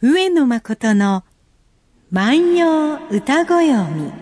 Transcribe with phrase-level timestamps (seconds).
[0.00, 1.24] 上野誠の
[2.12, 4.12] 万葉歌ご読み。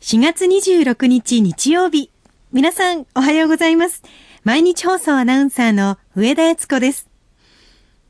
[0.00, 2.10] 4月26日日曜日。
[2.50, 4.02] 皆さん、おはようございます。
[4.42, 7.08] 毎日放送アナウンサーの上田悦子です。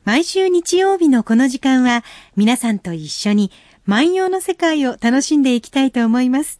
[0.06, 2.04] 毎週日曜日のこの時間は、
[2.34, 3.50] 皆さんと一緒に
[3.84, 6.58] 万葉の世界を楽しんでいきたいと思います。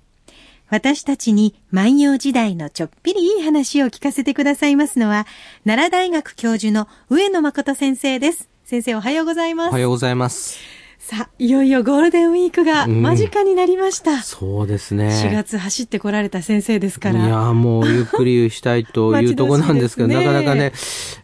[0.68, 5.26] 私たちに万葉時代のちょっぴりいい話を聞かせてくださいますのは、
[5.64, 8.50] 奈良大学教授の上野誠先生です。
[8.68, 9.70] 先生おはようございます。
[9.70, 10.58] おはようございます。
[10.98, 14.20] さあ、いよいよゴールデンウィークが間近になりました。
[14.20, 15.08] そうですね。
[15.08, 17.26] 4月走ってこられた先生ですから。
[17.26, 20.72] いや、もうゆっくりしたいというところなんですけど、 ねなかなかね、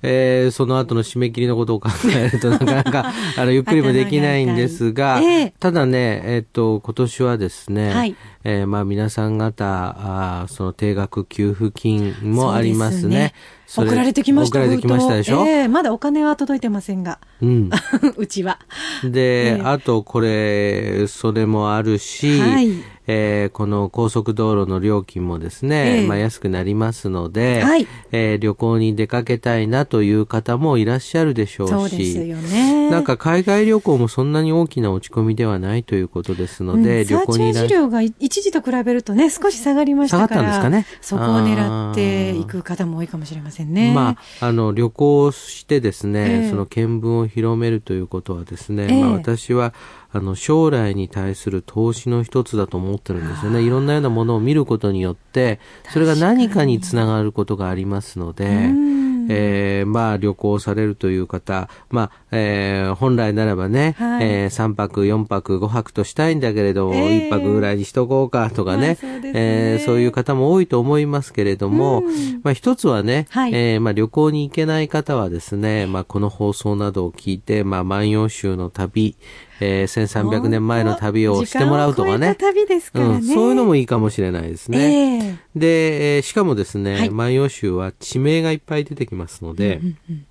[0.00, 13.32] えーその後の締め切りのことを考えると、 なかなか、あの、ゆっくりもできないんですが、ええただね、えっと、今年はですね、はいえーまあ皆さん方、あーその定額給付金もありますね。
[13.66, 14.58] それ送られてきました。
[14.58, 17.20] 送られてきましたでしょ、ええまだお金は届いてませんが。
[17.40, 17.70] うん。
[18.18, 18.58] うちは。
[19.02, 32.90] で、ええあとこれ、それもあるし、はいえーこの高速道路の料金もですね、ええまあ安くなりますので、はいえー旅行に出かけたいなという方もいらっしゃるでしょうし、そうね。
[32.90, 40.28] なんか海外旅行もそんなに大きな落ち込みではないということですので、うん旅行にサー料が一時と比べるとね、少し下がりましたから。
[40.28, 40.98] 下がったんですかね？
[41.00, 43.92] そこを狙っていく方も多いかもしれませんね。
[43.94, 49.72] まあ、あの、旅行してですね、ええその見聞を広めるということはですね、ええまあ私は、
[50.14, 53.62] あの、将来に対する投資の一つだと思ってるんですよね。
[53.62, 55.58] いろんなようなものを見ることによって、
[55.92, 58.94] それが何かにつながることがありますので、ん。
[59.28, 64.24] えーまあ旅行されるという方、まあ、えー本来ならばね、はい。
[64.26, 69.32] えー3泊、4泊、5泊としたいんだけれども、ええ1泊ぐらいにしとこうかとかね、まあそうね。
[69.34, 72.40] えーそういう方も多いと思いますけれども、うん。
[72.42, 73.54] まあ一つはね、はい。
[73.54, 79.16] えーまあ旅行に行けない方はですね、まあこの放送などを聞いて、まあ万葉集の旅、
[79.60, 82.34] えー1300年前の旅をしてもらうとかね。
[82.34, 83.14] 旅ですからね。
[83.14, 84.78] うん、そういうのもいいかもしれないですね。
[84.78, 90.26] ええで、えーしかもですね、はい万葉集は地名がいっぱい出てきますので、うんうん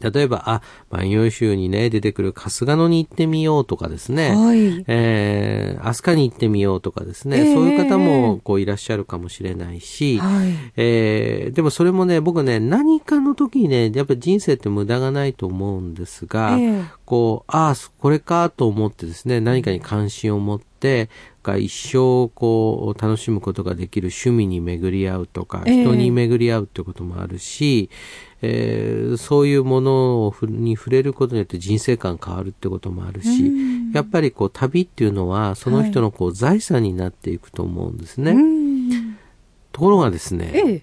[0.00, 4.84] 例えば、あ、万葉集にね、出てくる春日野に行ってみようとかですね、はい。
[4.86, 10.48] えー、飛鳥に行ってみようとかですね、ええそういう方もこういらっしゃるかもしれないし、はい。
[10.76, 16.84] えーでもそれもね、僕ね、何かの時にね、やっぱり人生って無駄がないと思うんですが、ええ。
[17.04, 21.08] こう、ああ、これかと思ってですね、何かに関心を持って、
[21.46, 25.82] が一生こう楽しむことができる趣味に巡り合うとか、ええ。
[25.84, 33.50] 人に巡り合うってこともあるし、えーそういうものをふに触れることによって人生観変わるってこともあるし、
[33.94, 38.32] やっぱりこう旅っていうのはその人のこう財産になっていくと思うんですね。
[38.32, 39.16] うん
[39.72, 40.82] ところがですね、ええ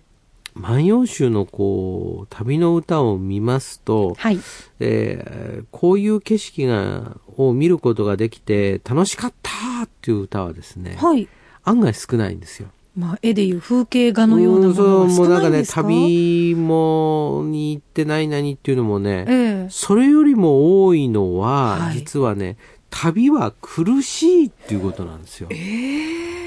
[0.55, 4.39] 万葉集のこう、旅の歌を見ますと、はい。
[4.79, 9.51] えーこういう景色が、を見ることができて楽しかった
[9.85, 11.27] っていう歌はですね、はい。
[11.63, 12.67] 案外少ないんですよ。
[12.95, 15.43] まあ、絵でいう風景画のようなものそうは少もうなんか？
[15.45, 22.57] ね、ないんですか旅も、に行ってない何っていうのもね、ええそれよりも多いのは、はい実はね、
[22.91, 25.49] 旅は苦しいっていうことなんですよ。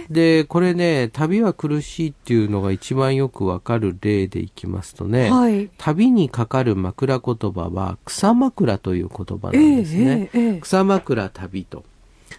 [0.09, 5.69] で、これね、旅は苦しいっていうのが一番よくわかる例でいきますとね、はい。
[5.78, 10.31] 旅にかかる枕言葉は草枕という言葉なんですね。
[10.33, 11.83] ええええええ草枕旅と。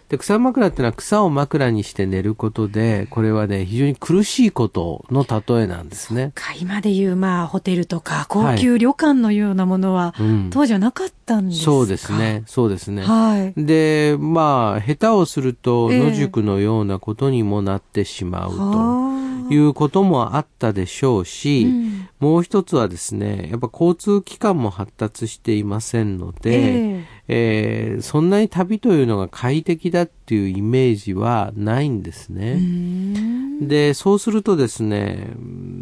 [0.09, 6.31] で、草枕ってのは草を枕にして寝ることで、これはね、非常に苦しいことの例えなんですね。
[6.33, 10.49] か今でいう、まあ、ホテルとか高級旅館のようなものは、うん。
[10.49, 11.65] 当時はなかったんですか？
[11.65, 12.13] そうです。
[12.13, 12.43] ね。
[12.45, 13.03] そうですね。
[13.03, 13.65] はい。
[13.65, 21.87] で、まあ、下手をすると、ええ野宿のようなことにもなってしまうとはあいうこともあったでしょうし、うん
[22.19, 32.55] もう一つはですね、やっぱ交通機関も発達していませんので、ええーそんなに旅というのが快適だっていうイメージはないんですね。
[32.55, 35.29] んで、そうするとですね、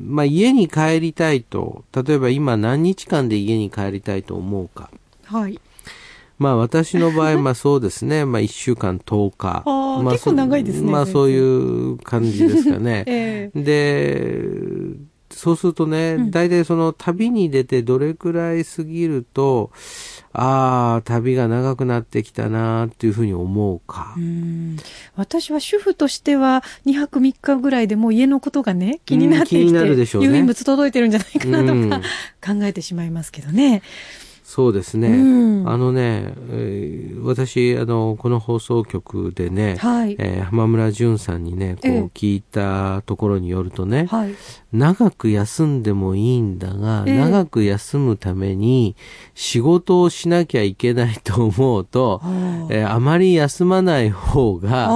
[0.08, 4.90] まあ家に帰りたいと、例えば今何日間で家に帰りたいと思うか。
[5.26, 5.60] はい。
[6.38, 9.64] まあ私の場合、 まあそうですね、まあ1週間10日。
[9.66, 13.04] あーまあ結構長いですねまあそういう感じですかね。
[13.08, 14.50] ええで、
[15.36, 19.70] そうするとね、大体その旅に出てどれくらい過ぎると、
[20.32, 24.14] ああ、旅が長くなってきたなっていうふうに思うか。
[24.18, 24.78] うん
[25.16, 33.82] 私は主婦としては2泊3日ぐらいでもう家のことがね気になってきて、うん気になるでしょうね郵便物届いてるんじゃないかなとうんか考えてしまいますけどね。
[34.48, 35.08] そうですね。
[35.10, 35.68] うん。
[35.68, 40.16] あのね、えー私、あの、この放送局でね、はい。
[40.20, 44.36] えー浜村淳さんにね、こうええ聞いたところによるとね、はい。
[44.72, 47.18] 長く休んでもいいんだが、ええ。
[47.18, 48.96] 長く休むために
[49.34, 52.22] 仕事をしなきゃいけないと思うと、
[52.70, 54.90] えーあまり休まない方が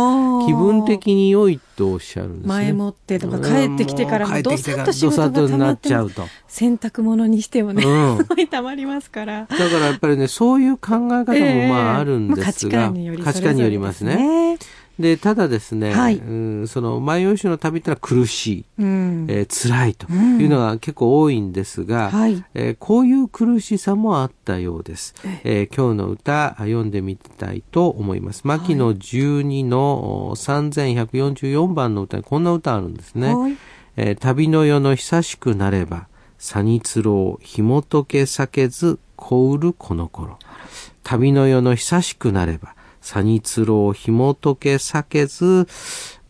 [0.45, 2.47] 気分的に良いとおっしゃるんですね。
[2.47, 6.23] 前もってとか帰ってきてからもうんどさっと仕事が溜まってちゃうと。
[6.47, 9.47] 洗濯物にしてもね、うんすごい溜まりますから。
[9.49, 12.91] だからやっぱりね、そういう考え方もまああるんですが、
[13.23, 14.57] 価値観によりますね。
[14.99, 16.31] でただですね、はいう
[16.63, 19.25] んその、万葉集の旅ってのは苦しい、うん。
[19.29, 22.43] えー辛いというのが結構多いんですが、はい。
[22.53, 25.15] えーこういう苦しさもあったようです。
[25.45, 28.41] えー今日の歌読んでみたいと思います。
[28.45, 33.33] 牧野12のお3144番の歌にこんな歌あるんですね。
[33.33, 33.57] はい
[33.95, 36.07] えー旅の世の久しくなれば、
[36.37, 40.39] サニツロウ紐解け避けず、こうるこの頃。
[41.03, 42.75] 旅の世の久しくなれば、
[43.09, 45.67] サニツロウ紐解け避けず、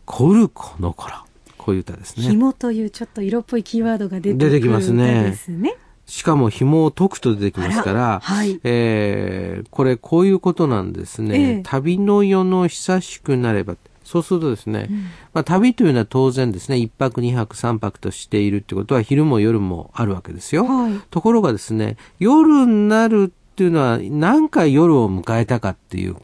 [0.06, 1.14] こうるこの頃。
[1.58, 2.22] こういう歌ですね。
[2.22, 5.76] 紐というちょっと色っぽいキーワードが出てくる出てきますね歌ですね。
[6.06, 11.38] しかも紐を解くと出てきますから、はいえーこれこういうことなんですね。
[11.38, 14.88] ええ旅の世の久しくなれば、そうするとですね、
[15.34, 20.64] まあ、旅というのは当然ですね、一泊二泊三泊としているってことは昼も夜もあるわけですよ。
[20.64, 26.20] はいところがですね、夜になるっていうのは何回夜を迎えたかっていう考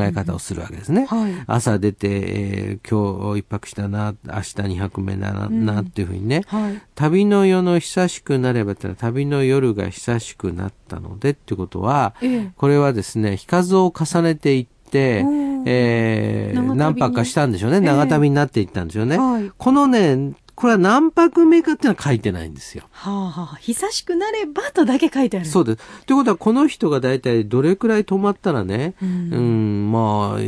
[0.00, 1.04] え方をするわけですね。
[1.04, 6.80] はい朝出て、えー今日一泊したな、明日二泊目だな、なっていうふうにね、はい。
[6.94, 15.22] 旅の夜の久しくなればってのは旅の夜が久しくなったのでってことは、ええこれはですね、日数を重ねていって
[15.66, 17.76] えー何泊かしたんでしょうね。
[17.76, 19.18] ええ長旅になっていったんでしょうね。
[19.18, 22.84] はいこのね、これは何泊目かっていうのは書いてないんですよ。
[22.90, 25.46] はあはあ、久しくなればとだけ書いてある。
[25.46, 25.78] そうです。
[26.06, 30.38] ということは、この人が大体どれくらい泊まったらね、ううんん、まあ、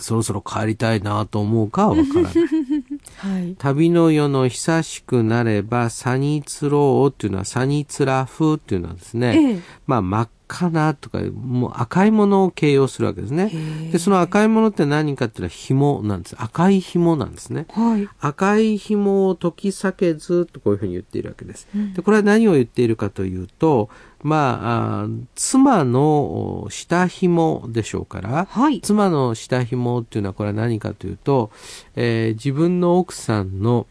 [0.00, 2.32] そろそろ帰りたいなと思うかはわからない。
[3.16, 3.54] はい。
[3.58, 13.50] 旅の世の久しくなれば、サニツロウっていうのは、サニツラフっていうのはですね、ええまあ、真っ赤なとか、もう赤いものを形容するわけですね。
[13.90, 16.36] で、その赤いものって何かっていうのは紐なんです。
[16.38, 17.66] 赤い紐なんですね。
[17.70, 18.08] はい。
[18.20, 21.66] 赤い紐を解き裂けずとこういうふうに言っているわけです。
[21.94, 23.88] で、これは何を言っているかというと、
[24.22, 28.80] まあ、あ妻のお下紐でしょうから、はい。
[28.80, 31.50] 妻の下紐っていうのはこれは何かというと、
[31.96, 33.86] えー自分の奥さんの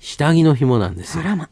[0.00, 1.24] 下着の紐なんですよ。
[1.24, 1.48] あらま。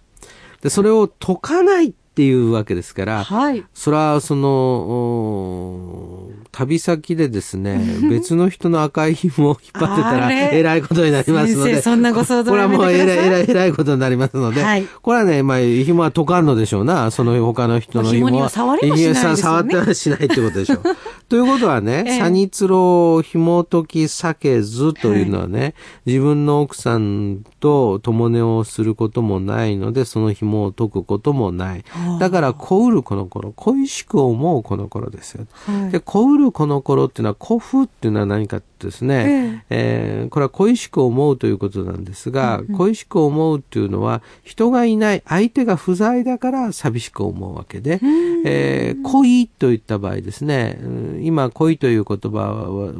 [0.63, 3.63] で、それを解かないっていうわけですから、はい。
[3.75, 7.79] それは、その、お旅先でですね、
[8.09, 11.83] 別の人の赤い紐を引っ張ってたら、えらいことになりますので。
[11.83, 17.11] そんなご想像これはもうえらい、えらい、えらいことになりますので、はいこれはね、まあ、紐は解かんのでしょうな。
[17.11, 18.49] その他の人の紐は。
[18.49, 20.83] 触れもしないですよね触ってはしないってことでしょう。
[21.29, 25.75] ということはね、ええサニツロを紐解き避けずというのはね、
[26.07, 31.85] 自分の奥さんと共寝をすることもないので、その紐を解くこともない。
[32.21, 35.47] だから、こうるこの頃、恋しく思うこの頃ですよ。
[35.67, 35.91] はい。
[35.91, 48.01] で、こうるこの頃っていうのは、古風っていうのは何かってですね、えーこれは恋しく思うということなんですが、恋しく思うっていうのは、人がいない、相手が不在だから寂しく思うわけで、
[48.45, 52.93] えー恋といった場合ですね、うん今恋という言葉は、わ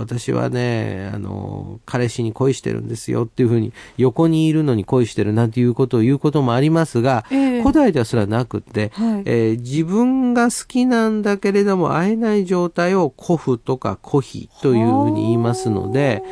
[0.00, 3.72] 私はね、あの、彼氏に恋してるんですよっていうふうに、
[4.12, 7.62] 横にいるのに恋してるなんていうことを言うこともありますが、ええ。
[7.62, 9.22] 古代ではそれはなくって、はい。
[9.24, 16.22] えー自分が好きなんだけれども会えない状態を古夫とか古妃というふうに言いますので、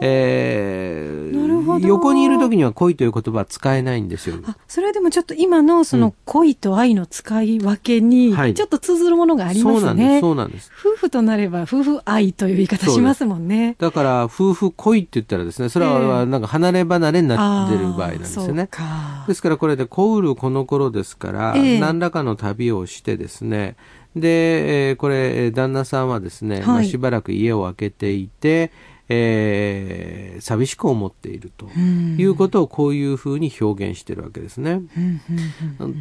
[0.00, 1.30] えー
[1.78, 4.36] 横にいる時には恋という言葉は使えないんですよ。
[4.44, 10.20] あ、それはでもちょっと今のその恋と愛の使い分けにはいちょっと通ずるものがありますそうなんです、ね。
[10.20, 10.70] そうなんです。
[10.80, 13.76] 夫婦となれば夫婦愛という言い方しますもんね。
[13.78, 23.76] だから、夫婦恋って言ったらですね、それえはえなんか離れ離れになってる場合なんですよねあーですからこれで、こうるこの頃ですから、ええ何らかの旅をしてですね、
[24.16, 28.72] で、えーこれ、えー旦那さんはですね、まあ、はいしばらく家を空けていて、
[29.10, 34.80] えー寂しく思っているとんいうことをこういうふうに表現してるわけですね。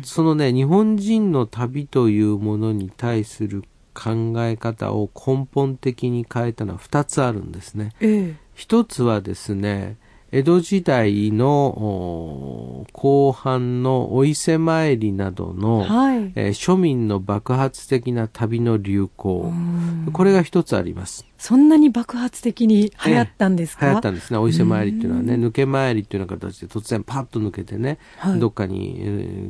[0.03, 3.63] そのね、日本人の旅というものに対する
[3.93, 7.91] 考え方を根本的に変えたのは2つあるんですね。
[7.99, 9.97] ええ一つはですね、
[10.31, 16.31] 江戸時代のお後半のお伊勢参りなどの、はい。
[16.35, 20.11] えー庶民の爆発的な旅の流行、うん。
[20.13, 21.25] これが一つあります。
[21.39, 24.37] そんなに爆発的に流行ったんですか、流行ったんですね。
[24.37, 28.39] お伊勢参りっていうのはね、抜け参りっていうような形で突然パッと抜けてね、はい。
[28.39, 29.03] どっかに、え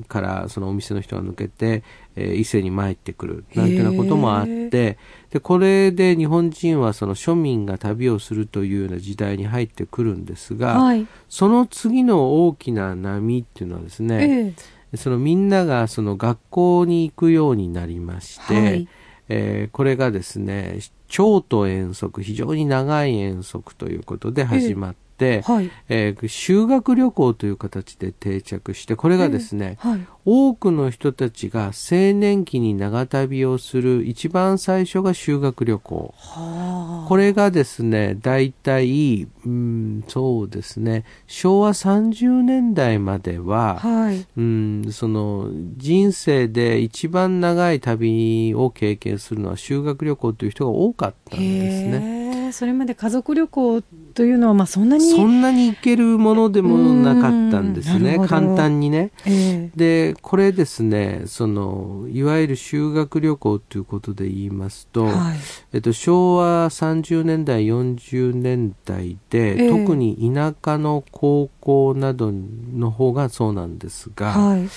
[0.04, 1.84] ーからそのお店の人が抜けて、
[2.16, 4.98] えー伊勢に参ってくるなんていうようなこともあって
[5.32, 11.08] でこれで日本人はその庶民が旅をするというような時代に入ってくるんですが、はい。
[11.28, 14.56] その次の大きな波っていうのはですね、
[14.92, 14.98] ええ。
[14.98, 18.88] そのみんながその学校に行くようになりまして、はい。
[19.30, 25.09] えーこれがですね長途遠足非常に長い遠足ということで始まって、
[25.46, 25.72] はい。
[25.90, 30.06] えー修学旅行という形で定着してこれがですね、はい。
[30.26, 37.06] 多くの人たちが青年期に長旅をする一番最初が修学旅行はあ。
[37.08, 44.26] これがですね、大体、うん、そうですね、昭和30年代までは、はい。
[44.38, 52.19] うん、その人生で一番長い旅を経験するのは修学旅行という人が多かったんですね。
[52.52, 53.82] それまで家族旅行
[54.14, 55.06] というのは、まあそんなに。
[55.12, 59.12] そんなに行けるものでもなかったんですね、簡単にね。
[59.26, 65.38] ええで、これですね、その、いわゆる修学旅行ということで言いますと、はい。
[65.74, 74.70] えっと、昭和30年代、40年代で、ええ特に田舎の高校などの方がそうなんですが、はい。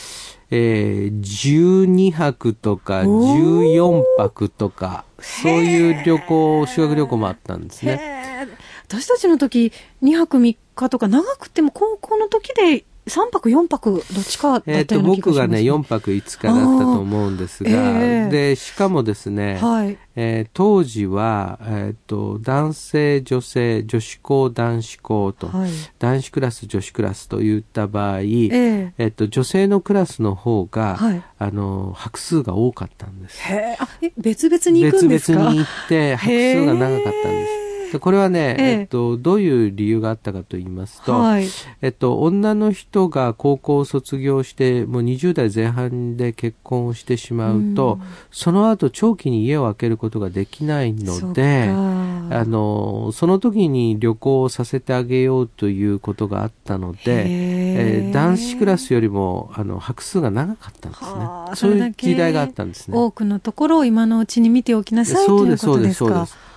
[0.50, 8.49] えー12泊とかおー14泊とか、そういう旅行、修学旅行もあったんですね。
[8.87, 19.99] 私たちの時、2泊3日とか、長くても高校の時で3泊4泊、どっちかだったようなえっと、気がします、僕がね、4泊5日だったと思うんですが、ええで、しかもですね、はい。
[20.14, 25.71] えー当時は、えっと、男性、女性、女子校、男子校と、はい。
[25.99, 33.40] 男子クラス、女子クラスといった場合、えええっと、女性のクラスの方が、はいあの、泊数が多かったんです。
[33.42, 35.38] へえ、別々に行くんですか？
[35.38, 37.72] 別々に行って、泊数が長かったんです。
[37.92, 41.46] でこれはね、えええっと、どういう理由があったかと言いますと、はい。
[41.82, 61.52] えっと、女の人が高校を卒業して、もう20代前半で結婚をしてしまうと、うんその後長期に家を空けることができないので、ああの、その時に旅行をさせてあげようということがあったので、えー男子クラスよりも、あの、泊数が長かったんですはね。
[61.52, 62.96] あそういう時代があったんですね。
[62.96, 66.51] 多くのところを今のうちに見ておきなさいとそうです、いうこそうです、とですかそうです。。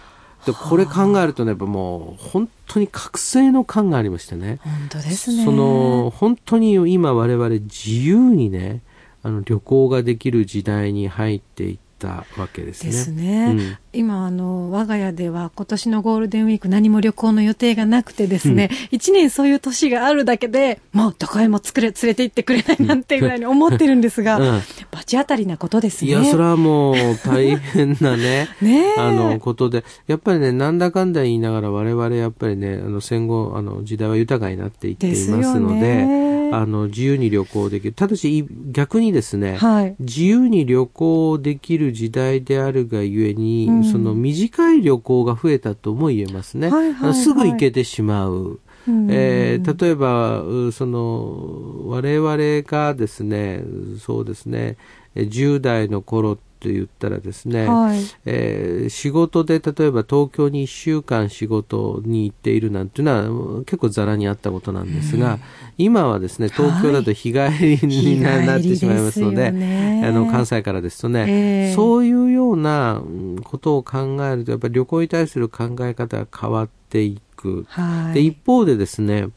[0.46, 4.60] で、これ考えるとね、やっぱもう、本当に覚醒の感がありましてね。
[4.64, 5.44] 本当ですね。
[5.44, 8.82] その、本当に今我々自由にね、
[9.24, 12.92] あの、旅行ができる時代に入っていったわけですね。
[12.92, 13.46] ですね。
[13.46, 24.62] うん今、あの、我が家では今年のゴールデンウィーク何も旅行の予定がなくてですね、一、年そういう年があるだけで、もうどこへも作れ、連れて行ってくれないなんていうぐらいに思ってるんですが、うん
[24.92, 26.12] 罰当たりなことですね。
[26.12, 37.94] いや、それはもう大変なね、 ねえあの、ことで、やっぱりね、なんだかんだ言いながら我々やっぱりね、あの、戦後、あの、時代は豊かになっていっていますのであの、自由に旅行できる。
[37.94, 39.96] ただし、い逆にですね、はい。
[40.00, 46.70] 自由に旅行できる時代であるがゆえに、うんその短い旅行が増えたとも言えますね。
[46.70, 48.60] はいはいはいすぐ行けてしまう。
[48.88, 53.64] うんえー例えば、うその、我々がですね、
[54.00, 54.78] そうですね、
[55.16, 58.00] え10代の頃って言ったらですね、はい。
[58.26, 65.40] えー仕事で例えば東京に1週間仕事に行っているなんていうのは結構ざらにあったことなんですが、
[65.78, 77.66] 今はですね、東京だと日帰りにな,、はいなってしまいますので、ねあの関西からですとね、ええそういうようなうんことを考えると、やっぱり旅行に対する考え方が変わっていく。
[77.70, 78.14] はい。
[78.16, 79.28] で一方でですね、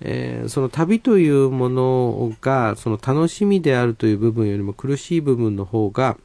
[0.00, 6.16] えーその旅というものがその楽しみであるという部分よりも苦しい部分の方が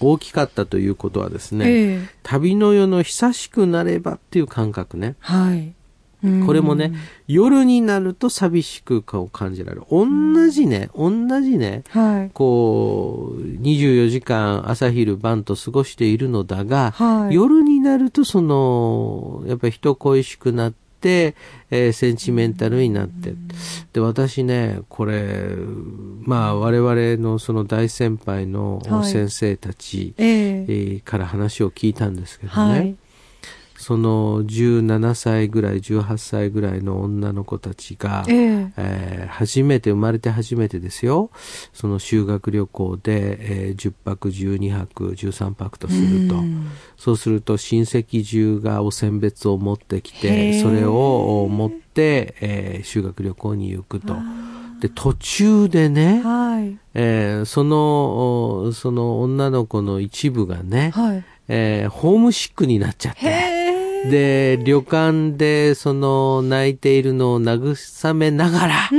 [0.00, 5.16] 大きかったということはですね、ええ旅の世の久しくなればっていう感覚ね。
[5.20, 5.74] はい。
[6.22, 6.92] うんこれもね、
[7.28, 9.84] 夜になると寂しくを感じられる。
[9.88, 12.30] 同じね、同じね、はい。
[12.34, 17.34] こう、24時間朝昼晩と過ごしているのだが、はい。
[17.34, 23.34] 夜になるとその、やっぱり人恋しくなって、えーセンチメンタルになって。
[23.92, 25.48] で、私ね、これ、
[26.22, 32.96] まあ我々のその大先輩のはい先生たち、えええーから話を聞いたんですけどね、はい。
[33.80, 41.30] その17歳ぐらい、18歳ぐらいの女の子たちが、えええー初めて、生まれて初めてですよ。
[41.72, 46.36] その修学旅行で、えー10泊、12泊、13泊とすると。
[46.36, 46.66] うん
[46.96, 54.16] そうすると親戚中がお選別を持ってきへて、ーそれを持って、えー修学旅行に行くと。
[54.80, 56.76] で、途中でね、はい。
[56.94, 57.76] えーその、
[58.66, 61.24] おその女の子の一部がね、はい。
[61.46, 63.20] えーホームシックになっちゃって。
[64.10, 68.90] で、旅館で、その、泣いているのを慰めながら、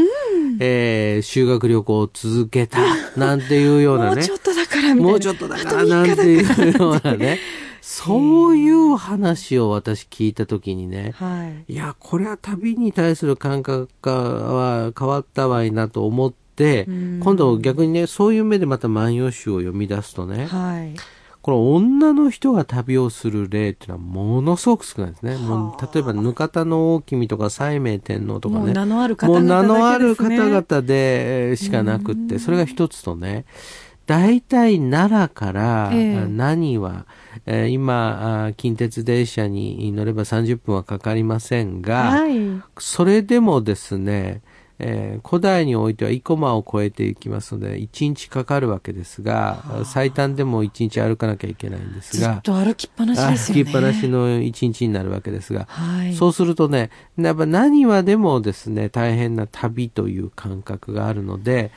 [0.60, 2.80] えー修学旅行を続けた、
[3.18, 4.36] なんていうようなねもうちょ。
[4.36, 4.96] っとだから。
[4.96, 7.40] もうちょっとだからなんていうようなね。
[7.82, 11.74] そういう話を私聞いたときにね、はい。
[11.74, 20.94] いや、これは旅に対する感覚は変わったわいなと思って、うん今度逆にね、そういう目でまた万葉集を読み出すとね、はい。
[21.42, 25.38] この女の人が旅をする例っていうのはものすごく少ないですね。
[25.38, 28.62] もう例えば、ぬかたの大君とか西明天皇とかね。
[28.62, 29.48] もう名のある方々ね。
[29.48, 33.46] 名のある方々でえーしかなくって、それが一つとね、
[34.06, 37.06] 大体奈良から、何は、
[37.46, 42.38] えー今あ、近鉄電車に乗れば30分はかかりませんが、はい。
[42.80, 44.42] それでもですね、
[44.80, 53.64] えー古代においては生駒を越えていきますので、1日かかるわけですが、最短でも1日歩かなきゃいけないんですがずっ、と歩きっぱなしですよね。
[53.64, 56.16] 歩きっぱなしの1日になるわけですが、はい。
[56.16, 61.72] そうするとね、やっぱ何はでもですね、大変な旅という感覚があるので、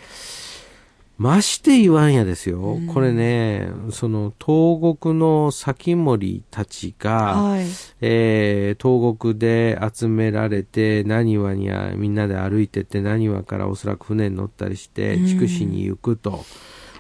[1.23, 2.79] まして言わんやですよ。
[2.93, 7.67] これね、その東国の先森たちが、はい。
[8.01, 16.45] えー東国で集められて、何話にはみんなで歩いてって、何話からおそらく船に乗ったりして、うん筑紫に行くと。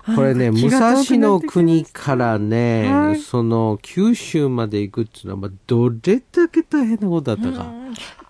[0.05, 3.21] これね、あ武蔵の国からね、はい。
[3.21, 7.73] その九州まで行くっていうのは、まあ、どれだけ大変なことだったか。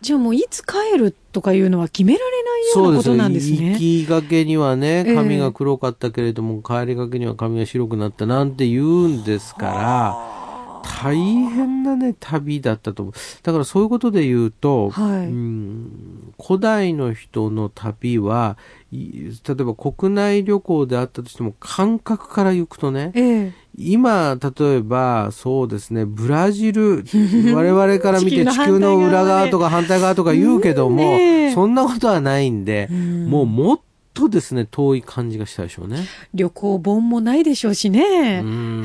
[0.02, 3.72] じゃあもういつ帰るとかいうのは決められないようなことなんですね。
[3.72, 5.14] 行きがけにはね、ええ。
[5.14, 10.41] 髪が黒かったけれども、帰りがけには髪が白くなったなんて言うんですから、
[10.82, 13.14] 大変なね、旅だったと思う。
[13.42, 18.56] だからそういうことで言うと、はいうん古代の人の旅は、
[18.90, 23.52] い例えば国内旅行であったとしても、感覚から行くとね、ええ。
[23.76, 27.04] 今、例えば、そうですね、ブラジル、
[27.54, 31.16] 我々から見て地球の裏側とか反対側とか言うけども、
[31.54, 33.91] そんなことはないんで、んもうもっと
[34.30, 35.98] ですね、遠い感じがしたでしょうね。
[36.34, 38.40] 旅行本もないでしょうしね。
[38.44, 38.84] うん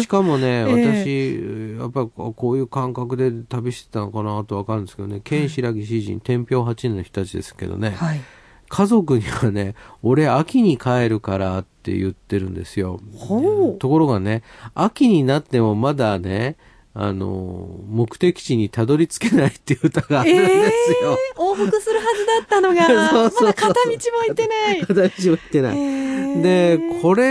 [0.00, 8.20] しかもね、 え私、やっぱりこういう感覚で旅してたのかなとわかるんですけどね、県白木詩人、天平八年の人たちですけどね、はい。
[8.68, 13.00] 家族にはね、俺秋に帰るからって言ってるんですよ。
[13.78, 14.42] ところがね、
[14.74, 16.56] 秋になってもまだね、
[16.96, 21.18] あの、目的地にたどり着けないっていう歌があるんですよ。
[21.36, 23.94] えー往復するはずだったのが、 そうそうそうまだ片道も
[24.28, 24.80] 行ってない。
[24.80, 25.78] 片道も行ってない。
[25.78, 27.24] えーで、これ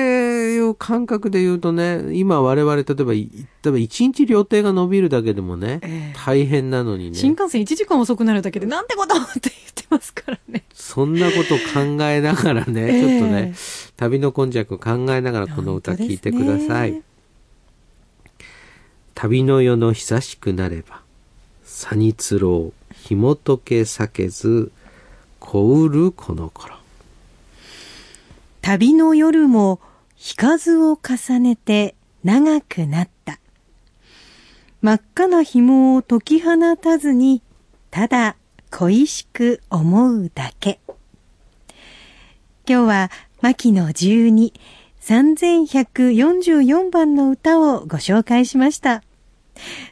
[0.53, 3.29] いう感覚で言うとね、今我々、例えば、い
[3.63, 10.63] 例えば一日旅程が伸びるだけでもね、ええ大変なのにね、新幹線1時間遅くなるだけでなんてことって言ってますからね。
[10.73, 13.53] そんなこと考えながらね、ええちょっとね、
[13.97, 17.01] 旅の根弱を考えながらこの歌聴いてください。
[19.15, 21.01] 旅の世の久しくなれば、
[21.63, 24.71] さにつろう、紐解け避けず、
[25.39, 26.75] 小うるこの頃。
[28.61, 29.79] 旅の夜も
[30.15, 33.39] 日数を重ねて長くなった。
[34.81, 37.41] 真っ赤な紐を解き放たずに、
[37.91, 38.35] ただ
[38.71, 40.79] 恋しく思うだけ。
[42.67, 44.53] 今日は、牧野12、
[45.05, 49.03] 3144番の歌をご紹介しました。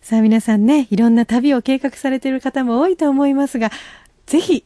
[0.01, 3.71] さあ皆さんね、いろんな旅を計画されている方も多いと思いますが、
[4.25, 4.63] ぜひ、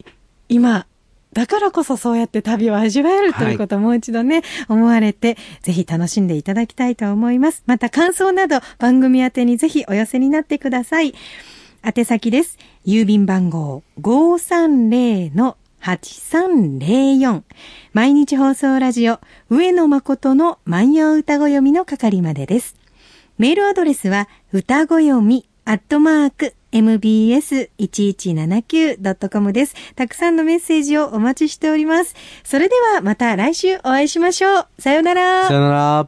[0.48, 0.86] 今、
[1.34, 7.64] だからこそそうやって旅を味わえるということをもう一度ね、思われて、ぜひ楽しんでいただきたいと思います。
[7.66, 11.14] また感想など番組宛てにぜひお寄せになってください。
[11.84, 12.58] 宛先です。
[12.86, 13.84] 郵便番号
[15.86, 17.44] 8304
[17.94, 19.20] 毎日放送ラジオ
[19.50, 22.74] 上野誠の万葉歌子読みの係までです。
[23.38, 29.76] メールアドレスは歌子読みアットマーク mbs1179.com です。
[29.96, 32.16] たくさんのメッセージをお待ちしております。
[32.44, 34.68] それではまた来週お会いしましょう。
[34.80, 35.48] さよなら。
[35.48, 36.04] さよなら。